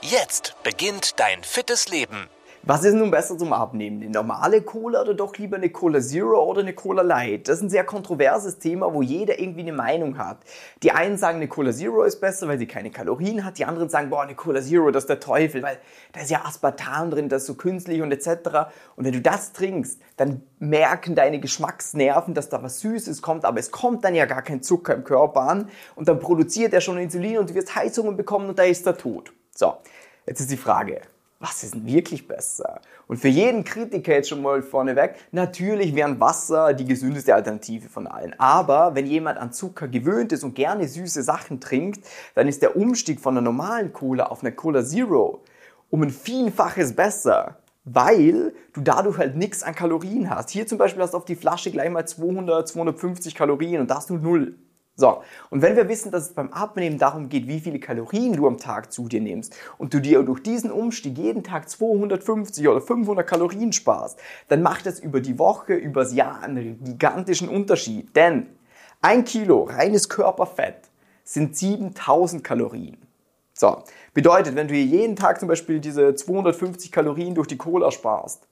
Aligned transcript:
Jetzt 0.00 0.54
beginnt 0.62 1.18
dein 1.18 1.42
fittes 1.42 1.88
Leben. 1.88 2.28
Was 2.62 2.84
ist 2.84 2.94
nun 2.94 3.10
besser 3.10 3.36
zum 3.36 3.52
Abnehmen? 3.52 4.00
Eine 4.00 4.10
normale 4.12 4.62
Cola 4.62 5.00
oder 5.00 5.14
doch 5.14 5.36
lieber 5.38 5.56
eine 5.56 5.70
Cola 5.70 6.00
Zero 6.00 6.40
oder 6.44 6.60
eine 6.60 6.72
Cola 6.72 7.02
Light? 7.02 7.48
Das 7.48 7.56
ist 7.56 7.62
ein 7.62 7.70
sehr 7.70 7.82
kontroverses 7.82 8.58
Thema, 8.58 8.94
wo 8.94 9.02
jeder 9.02 9.40
irgendwie 9.40 9.62
eine 9.62 9.72
Meinung 9.72 10.16
hat. 10.16 10.38
Die 10.84 10.92
einen 10.92 11.16
sagen, 11.16 11.38
eine 11.38 11.48
Cola 11.48 11.72
Zero 11.72 12.04
ist 12.04 12.20
besser, 12.20 12.46
weil 12.46 12.58
sie 12.58 12.66
keine 12.66 12.92
Kalorien 12.92 13.44
hat. 13.44 13.58
Die 13.58 13.64
anderen 13.64 13.88
sagen, 13.88 14.08
boah, 14.08 14.22
eine 14.22 14.36
Cola 14.36 14.62
Zero, 14.62 14.92
das 14.92 15.04
ist 15.04 15.08
der 15.08 15.18
Teufel, 15.18 15.64
weil 15.64 15.78
da 16.12 16.20
ist 16.20 16.30
ja 16.30 16.44
Aspartam 16.44 17.10
drin, 17.10 17.28
das 17.28 17.42
ist 17.42 17.48
so 17.48 17.54
künstlich 17.54 18.00
und 18.00 18.12
etc. 18.12 18.70
Und 18.94 19.04
wenn 19.04 19.12
du 19.12 19.20
das 19.20 19.52
trinkst, 19.52 20.00
dann 20.16 20.42
merken 20.60 21.16
deine 21.16 21.40
Geschmacksnerven, 21.40 22.34
dass 22.34 22.48
da 22.48 22.62
was 22.62 22.78
Süßes 22.80 23.20
kommt, 23.20 23.44
aber 23.44 23.58
es 23.58 23.72
kommt 23.72 24.04
dann 24.04 24.14
ja 24.14 24.26
gar 24.26 24.42
kein 24.42 24.62
Zucker 24.62 24.94
im 24.94 25.02
Körper 25.02 25.40
an 25.40 25.70
und 25.96 26.06
dann 26.06 26.20
produziert 26.20 26.72
er 26.72 26.80
schon 26.80 26.98
Insulin 26.98 27.38
und 27.38 27.50
du 27.50 27.54
wirst 27.54 27.74
Heißungen 27.74 28.16
bekommen 28.16 28.48
und 28.48 28.60
da 28.60 28.62
ist 28.62 28.86
er 28.86 28.96
tot. 28.96 29.32
So, 29.60 29.74
jetzt 30.24 30.38
ist 30.38 30.52
die 30.52 30.56
Frage, 30.56 31.00
was 31.40 31.64
ist 31.64 31.74
denn 31.74 31.84
wirklich 31.84 32.28
besser? 32.28 32.80
Und 33.08 33.16
für 33.16 33.26
jeden 33.26 33.64
Kritiker 33.64 34.12
jetzt 34.12 34.28
schon 34.28 34.40
mal 34.40 34.62
vorneweg, 34.62 35.16
natürlich 35.32 35.96
wäre 35.96 36.20
Wasser 36.20 36.74
die 36.74 36.84
gesündeste 36.84 37.34
Alternative 37.34 37.88
von 37.88 38.06
allen. 38.06 38.38
Aber 38.38 38.94
wenn 38.94 39.08
jemand 39.08 39.36
an 39.36 39.52
Zucker 39.52 39.88
gewöhnt 39.88 40.30
ist 40.30 40.44
und 40.44 40.54
gerne 40.54 40.86
süße 40.86 41.24
Sachen 41.24 41.60
trinkt, 41.60 42.06
dann 42.36 42.46
ist 42.46 42.62
der 42.62 42.76
Umstieg 42.76 43.18
von 43.18 43.36
einer 43.36 43.44
normalen 43.44 43.92
Cola 43.92 44.26
auf 44.26 44.44
eine 44.44 44.52
Cola 44.52 44.84
Zero 44.84 45.42
um 45.90 46.04
ein 46.04 46.10
Vielfaches 46.10 46.94
besser, 46.94 47.56
weil 47.84 48.54
du 48.74 48.80
dadurch 48.80 49.18
halt 49.18 49.34
nichts 49.34 49.64
an 49.64 49.74
Kalorien 49.74 50.30
hast. 50.30 50.50
Hier 50.50 50.68
zum 50.68 50.78
Beispiel 50.78 51.02
hast 51.02 51.14
du 51.14 51.16
auf 51.16 51.24
die 51.24 51.34
Flasche 51.34 51.72
gleich 51.72 51.90
mal 51.90 52.06
200, 52.06 52.68
250 52.68 53.34
Kalorien 53.34 53.80
und 53.80 53.90
da 53.90 53.96
hast 53.96 54.10
du 54.10 54.18
null. 54.18 54.54
So, 55.00 55.22
und 55.50 55.62
wenn 55.62 55.76
wir 55.76 55.88
wissen, 55.88 56.10
dass 56.10 56.24
es 56.24 56.32
beim 56.32 56.52
Abnehmen 56.52 56.98
darum 56.98 57.28
geht, 57.28 57.46
wie 57.46 57.60
viele 57.60 57.78
Kalorien 57.78 58.32
du 58.32 58.48
am 58.48 58.58
Tag 58.58 58.92
zu 58.92 59.06
dir 59.06 59.20
nimmst 59.20 59.54
und 59.78 59.94
du 59.94 60.00
dir 60.00 60.24
durch 60.24 60.42
diesen 60.42 60.72
Umstieg 60.72 61.16
jeden 61.16 61.44
Tag 61.44 61.68
250 61.70 62.66
oder 62.66 62.80
500 62.80 63.24
Kalorien 63.24 63.72
sparst, 63.72 64.18
dann 64.48 64.60
macht 64.60 64.86
das 64.86 64.98
über 64.98 65.20
die 65.20 65.38
Woche, 65.38 65.74
übers 65.74 66.14
Jahr 66.14 66.42
einen 66.42 66.82
gigantischen 66.82 67.48
Unterschied. 67.48 68.16
Denn 68.16 68.48
ein 69.00 69.24
Kilo 69.24 69.62
reines 69.62 70.08
Körperfett 70.08 70.90
sind 71.22 71.56
7000 71.56 72.42
Kalorien. 72.42 72.96
So, 73.52 73.84
bedeutet, 74.14 74.56
wenn 74.56 74.66
du 74.66 74.74
hier 74.74 74.84
jeden 74.84 75.14
Tag 75.14 75.38
zum 75.38 75.46
Beispiel 75.46 75.78
diese 75.78 76.16
250 76.16 76.90
Kalorien 76.90 77.36
durch 77.36 77.46
die 77.46 77.56
Cola 77.56 77.92
sparst, 77.92 78.48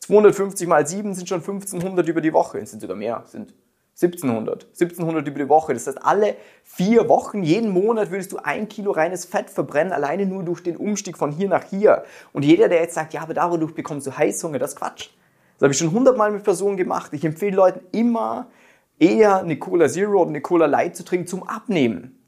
250 0.00 0.66
mal 0.66 0.84
7 0.84 1.14
sind 1.14 1.28
schon 1.28 1.42
1500 1.42 2.08
über 2.08 2.20
die 2.20 2.32
Woche, 2.32 2.66
sind 2.66 2.80
sogar 2.80 2.96
mehr, 2.96 3.22
sind 3.26 3.54
1700. 4.00 4.64
1700 4.64 5.26
über 5.26 5.38
die 5.38 5.48
Woche. 5.48 5.72
Das 5.72 5.86
heißt, 5.86 6.04
alle 6.04 6.36
vier 6.64 7.08
Wochen, 7.08 7.42
jeden 7.42 7.70
Monat 7.70 8.10
würdest 8.10 8.32
du 8.32 8.36
ein 8.36 8.68
Kilo 8.68 8.90
reines 8.90 9.24
Fett 9.24 9.48
verbrennen, 9.48 9.92
alleine 9.92 10.26
nur 10.26 10.42
durch 10.42 10.62
den 10.62 10.76
Umstieg 10.76 11.16
von 11.16 11.32
hier 11.32 11.48
nach 11.48 11.64
hier. 11.64 12.04
Und 12.34 12.44
jeder, 12.44 12.68
der 12.68 12.82
jetzt 12.82 12.94
sagt, 12.94 13.14
ja, 13.14 13.22
aber 13.22 13.32
dadurch 13.32 13.74
bekommst 13.74 14.06
du 14.06 14.16
Heißhunger, 14.16 14.58
das 14.58 14.74
ist 14.74 14.78
Quatsch. 14.78 15.08
Das 15.54 15.62
habe 15.62 15.72
ich 15.72 15.78
schon 15.78 15.92
hundertmal 15.92 16.30
mit 16.30 16.44
Personen 16.44 16.76
gemacht. 16.76 17.14
Ich 17.14 17.24
empfehle 17.24 17.56
Leuten 17.56 17.80
immer 17.92 18.48
eher 18.98 19.38
eine 19.38 19.58
Cola 19.58 19.88
Zero 19.88 20.20
oder 20.20 20.28
eine 20.28 20.42
Cola 20.42 20.66
Light 20.66 20.94
zu 20.94 21.02
trinken 21.02 21.26
zum 21.26 21.48
Abnehmen 21.48 22.18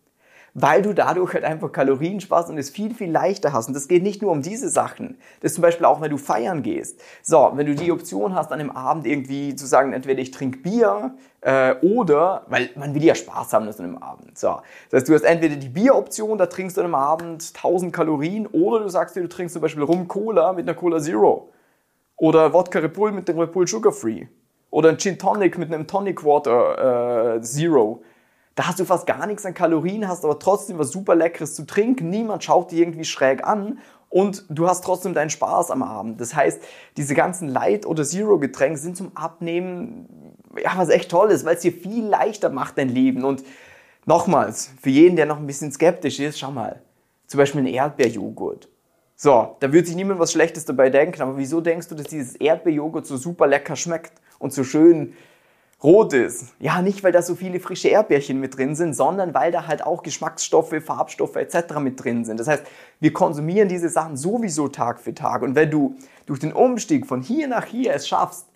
weil 0.62 0.82
du 0.82 0.94
dadurch 0.94 1.34
halt 1.34 1.44
einfach 1.44 1.72
Kalorien 1.72 2.20
sparst 2.20 2.50
und 2.50 2.58
es 2.58 2.70
viel, 2.70 2.94
viel 2.94 3.10
leichter 3.10 3.52
hast. 3.52 3.68
Und 3.68 3.74
das 3.74 3.88
geht 3.88 4.02
nicht 4.02 4.22
nur 4.22 4.32
um 4.32 4.42
diese 4.42 4.68
Sachen. 4.68 5.18
Das 5.40 5.52
ist 5.52 5.54
zum 5.56 5.62
Beispiel 5.62 5.86
auch, 5.86 6.00
wenn 6.00 6.10
du 6.10 6.16
feiern 6.16 6.62
gehst. 6.62 7.00
So, 7.22 7.52
wenn 7.54 7.66
du 7.66 7.74
die 7.74 7.92
Option 7.92 8.34
hast, 8.34 8.52
an 8.52 8.60
einem 8.60 8.70
Abend 8.70 9.06
irgendwie 9.06 9.54
zu 9.54 9.66
sagen, 9.66 9.92
entweder 9.92 10.20
ich 10.20 10.30
trinke 10.30 10.58
Bier 10.58 11.14
äh, 11.40 11.74
oder, 11.82 12.44
weil 12.48 12.70
man 12.76 12.94
will 12.94 13.04
ja 13.04 13.14
Spaß 13.14 13.52
haben 13.52 13.66
an 13.66 13.72
so 13.72 13.82
einem 13.82 13.98
Abend. 13.98 14.38
So, 14.38 14.58
das 14.90 15.00
heißt, 15.00 15.08
du 15.08 15.14
hast 15.14 15.22
entweder 15.22 15.56
die 15.56 15.68
Bieroption, 15.68 16.38
da 16.38 16.46
trinkst 16.46 16.76
du 16.76 16.80
an 16.80 16.86
einem 16.86 16.94
Abend 16.94 17.52
1000 17.54 17.92
Kalorien 17.92 18.46
oder 18.46 18.84
du 18.84 18.88
sagst 18.88 19.16
dir, 19.16 19.22
du 19.22 19.28
trinkst 19.28 19.52
zum 19.52 19.62
Beispiel 19.62 19.82
Rum 19.82 20.08
Cola 20.08 20.52
mit 20.52 20.68
einer 20.68 20.76
Cola 20.76 21.00
Zero 21.00 21.50
oder 22.16 22.52
Wodka 22.52 22.80
Red 22.80 22.92
Bull 22.92 23.12
mit 23.12 23.28
dem 23.28 23.38
Red 23.38 23.52
Bull 23.52 23.66
Sugar 23.66 23.92
Free 23.92 24.26
oder 24.70 24.90
ein 24.90 24.98
Gin 24.98 25.18
Tonic 25.18 25.58
mit 25.58 25.72
einem 25.72 25.86
Tonic 25.86 26.24
Water 26.24 27.36
äh, 27.36 27.40
Zero. 27.42 28.02
Da 28.58 28.66
hast 28.66 28.80
du 28.80 28.84
fast 28.84 29.06
gar 29.06 29.24
nichts 29.28 29.46
an 29.46 29.54
Kalorien, 29.54 30.08
hast 30.08 30.24
aber 30.24 30.36
trotzdem 30.40 30.78
was 30.78 30.90
super 30.90 31.14
Leckeres 31.14 31.54
zu 31.54 31.64
trinken. 31.64 32.10
Niemand 32.10 32.42
schaut 32.42 32.72
dir 32.72 32.80
irgendwie 32.80 33.04
schräg 33.04 33.46
an 33.46 33.78
und 34.08 34.46
du 34.48 34.66
hast 34.66 34.82
trotzdem 34.82 35.14
deinen 35.14 35.30
Spaß 35.30 35.70
am 35.70 35.84
Abend. 35.84 36.20
Das 36.20 36.34
heißt, 36.34 36.60
diese 36.96 37.14
ganzen 37.14 37.46
Light- 37.46 37.86
oder 37.86 38.02
Zero-Getränke 38.02 38.76
sind 38.76 38.96
zum 38.96 39.16
Abnehmen, 39.16 40.08
ja, 40.60 40.72
was 40.74 40.88
echt 40.88 41.08
toll 41.08 41.30
ist, 41.30 41.44
weil 41.44 41.54
es 41.54 41.60
dir 41.60 41.70
viel 41.70 42.04
leichter 42.04 42.50
macht, 42.50 42.78
dein 42.78 42.88
Leben. 42.88 43.22
Und 43.22 43.44
nochmals, 44.06 44.72
für 44.82 44.90
jeden, 44.90 45.14
der 45.14 45.26
noch 45.26 45.38
ein 45.38 45.46
bisschen 45.46 45.70
skeptisch 45.70 46.18
ist, 46.18 46.40
schau 46.40 46.50
mal, 46.50 46.82
zum 47.28 47.38
Beispiel 47.38 47.60
ein 47.60 47.68
Erdbeerjoghurt. 47.68 48.68
So, 49.14 49.54
da 49.60 49.72
wird 49.72 49.86
sich 49.86 49.94
niemand 49.94 50.18
was 50.18 50.32
Schlechtes 50.32 50.64
dabei 50.64 50.90
denken, 50.90 51.22
aber 51.22 51.36
wieso 51.36 51.60
denkst 51.60 51.86
du, 51.86 51.94
dass 51.94 52.08
dieses 52.08 52.34
Erdbeerjoghurt 52.34 53.06
so 53.06 53.18
super 53.18 53.46
lecker 53.46 53.76
schmeckt 53.76 54.14
und 54.40 54.52
so 54.52 54.64
schön 54.64 55.14
rot 55.82 56.12
ist. 56.12 56.54
Ja, 56.58 56.82
nicht, 56.82 57.04
weil 57.04 57.12
da 57.12 57.22
so 57.22 57.34
viele 57.34 57.60
frische 57.60 57.88
Erdbeerchen 57.88 58.40
mit 58.40 58.56
drin 58.56 58.74
sind, 58.74 58.94
sondern 58.94 59.32
weil 59.32 59.52
da 59.52 59.66
halt 59.66 59.84
auch 59.84 60.02
Geschmacksstoffe, 60.02 60.74
Farbstoffe 60.84 61.36
etc. 61.36 61.78
mit 61.80 62.02
drin 62.02 62.24
sind. 62.24 62.40
Das 62.40 62.48
heißt, 62.48 62.64
wir 63.00 63.12
konsumieren 63.12 63.68
diese 63.68 63.88
Sachen 63.88 64.16
sowieso 64.16 64.68
Tag 64.68 65.00
für 65.00 65.14
Tag. 65.14 65.42
Und 65.42 65.54
wenn 65.54 65.70
du 65.70 65.96
durch 66.26 66.40
den 66.40 66.52
Umstieg 66.52 67.06
von 67.06 67.22
hier 67.22 67.46
nach 67.46 67.66
hier 67.66 67.94
es 67.94 68.08
schaffst, 68.08 68.46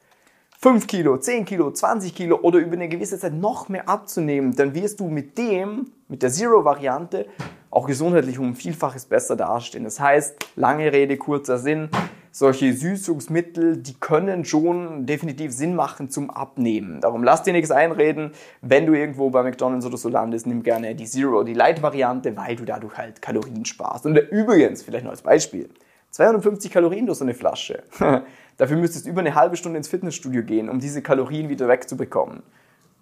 5 0.59 0.87
Kilo, 0.87 1.16
10 1.16 1.44
Kilo, 1.44 1.72
20 1.72 2.15
Kilo 2.15 2.38
oder 2.41 2.61
über 2.61 2.75
eine 2.75 2.88
gewisse 2.88 3.19
Zeit 3.19 3.34
noch 3.34 3.69
mehr 3.69 3.88
abzunehmen, 3.88 4.55
dann 4.55 4.75
wirst 4.75 5.00
du 5.00 5.09
mit 5.09 5.37
dem, 5.37 5.91
mit 6.06 6.22
der 6.22 6.31
Zero-Variante, 6.31 7.27
auch 7.71 7.87
gesundheitlich 7.87 8.38
um 8.38 8.49
ein 8.49 8.55
Vielfaches 8.55 9.06
besser 9.06 9.34
dastehen. 9.34 9.82
Das 9.82 9.99
heißt, 9.99 10.37
lange 10.55 10.93
Rede, 10.93 11.16
kurzer 11.16 11.59
Sinn, 11.59 11.88
solche 12.32 12.72
Süßungsmittel, 12.72 13.76
die 13.76 13.94
können 13.94 14.44
schon 14.47 15.04
definitiv 15.04 15.53
Sinn 15.53 15.76
machen 15.76 16.09
zum 16.09 16.31
Abnehmen. 16.31 17.00
Darum 17.03 17.22
lass 17.22 17.43
dir 17.43 17.53
nichts 17.53 17.70
einreden. 17.70 18.32
Wenn 18.62 18.87
du 18.87 18.94
irgendwo 18.94 19.28
bei 19.28 19.43
McDonalds 19.43 19.84
oder 19.84 19.98
so 19.98 20.09
landest, 20.09 20.47
nimm 20.47 20.62
gerne 20.62 20.94
die 20.94 21.04
Zero, 21.04 21.44
die 21.44 21.53
Light-Variante, 21.53 22.34
weil 22.37 22.56
du 22.56 22.65
dadurch 22.65 22.97
halt 22.97 23.20
Kalorien 23.20 23.66
sparst. 23.66 24.06
Und 24.06 24.16
übrigens, 24.16 24.82
vielleicht 24.82 25.04
noch 25.04 25.12
als 25.12 25.20
Beispiel, 25.20 25.69
250 26.10 26.72
Kalorien 26.72 27.06
durch 27.06 27.19
so 27.19 27.25
eine 27.25 27.34
Flasche. 27.34 27.82
Dafür 28.56 28.76
müsstest 28.78 29.06
du 29.06 29.10
über 29.10 29.20
eine 29.20 29.34
halbe 29.34 29.56
Stunde 29.56 29.76
ins 29.76 29.88
Fitnessstudio 29.88 30.43
gehen, 30.43 30.70
um 30.70 30.81
diese 30.81 31.03
Kalorien 31.03 31.50
wieder 31.50 31.69
wegzubekommen. 31.69 32.43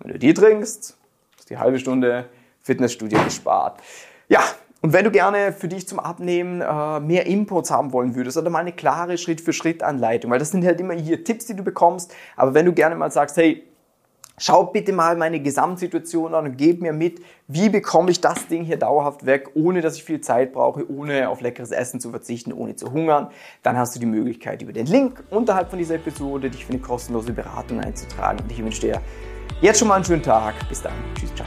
Wenn 0.01 0.13
du 0.13 0.19
die 0.19 0.35
trinkst, 0.35 0.97
ist 1.39 1.51
die 1.51 1.59
halbe 1.59 1.79
Stunde 1.79 2.27
Fitnessstudio 2.63 3.23
gespart. 3.23 3.81
Ja, 4.29 4.43
und 4.83 4.93
wenn 4.93 5.05
du 5.05 5.11
gerne 5.11 5.53
für 5.53 5.69
dich 5.69 5.87
zum 5.87 6.01
Abnehmen 6.01 6.63
äh, 6.63 7.01
mehr 7.01 7.27
Inputs 7.27 7.71
haben 7.71 7.93
wollen 7.93 8.15
würdest 8.15 8.39
oder 8.39 8.49
mal 8.49 8.61
eine 8.61 8.73
klare 8.73 9.19
Schritt-für-Schritt-Anleitung, 9.19 10.31
weil 10.31 10.39
das 10.39 10.51
sind 10.51 10.65
halt 10.65 10.81
immer 10.81 10.95
hier 10.95 11.23
Tipps, 11.23 11.47
die 11.47 11.55
du 11.55 11.63
bekommst, 11.63 12.15
aber 12.37 12.55
wenn 12.55 12.67
du 12.67 12.73
gerne 12.73 12.97
mal 12.97 13.11
sagst, 13.11 13.37
hey, 13.37 13.65
schau 14.41 14.65
bitte 14.65 14.93
mal 14.93 15.17
meine 15.17 15.41
Gesamtsituation 15.41 16.35
an 16.35 16.47
und 16.47 16.57
gib 16.57 16.81
mir 16.81 16.95
mit, 16.95 17.21
wie 17.47 17.69
bekomme 17.69 18.11
ich 18.11 18.21
das 18.21 18.49
Ding 18.49 18.65
hier 18.65 18.79
dauerhaft 18.79 19.27
weg, 19.27 19.51
ohne 19.55 19.83
dass 19.83 19.97
ich 19.97 20.05
viel 20.05 20.23
Zeit 20.23 20.53
brauche, 20.55 20.91
ohne 20.91 21.29
auf 21.29 21.43
leckeres 21.43 21.71
Essen 21.71 22.01
zu 22.01 22.11
verzichten, 22.11 22.53
ohne 22.53 22.75
zu 22.75 22.91
hungern, 22.93 23.29
dann 23.63 23.77
hast 23.77 23.95
du 23.95 24.01
die 24.01 24.07
Möglichkeit, 24.07 24.63
über 24.63 24.73
den 24.73 24.87
Link 24.87 25.23
unterhalb 25.29 25.69
von 25.69 25.79
dieser 25.79 25.97
Episode 25.97 26.49
dich 26.49 26.65
für 26.65 26.73
eine 26.73 26.81
kostenlose 26.81 27.33
Beratung 27.33 27.81
einzutragen. 27.81 28.41
Und 28.41 28.51
ich 28.51 28.65
wünsche 28.65 28.81
dir 28.81 29.01
jetzt 29.61 29.79
schon 29.79 29.89
mal 29.89 29.97
einen 29.97 30.05
schönen 30.05 30.23
Tag. 30.23 30.55
Bis 30.71 30.81
dann. 30.81 30.95
Tschüss, 31.15 31.35
ciao. 31.35 31.47